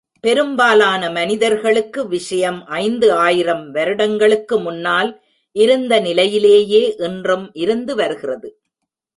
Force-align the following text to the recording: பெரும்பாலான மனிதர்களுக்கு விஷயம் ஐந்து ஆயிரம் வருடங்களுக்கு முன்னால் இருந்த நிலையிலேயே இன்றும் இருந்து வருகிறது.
பெரும்பாலான 0.23 1.09
மனிதர்களுக்கு 1.09 2.07
விஷயம் 2.07 2.65
ஐந்து 2.65 3.13
ஆயிரம் 3.25 3.71
வருடங்களுக்கு 3.71 4.59
முன்னால் 4.59 5.11
இருந்த 5.55 5.99
நிலையிலேயே 5.99 6.95
இன்றும் 6.97 7.49
இருந்து 7.53 7.95
வருகிறது. 7.95 8.49